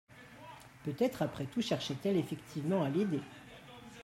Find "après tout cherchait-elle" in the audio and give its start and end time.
1.21-2.17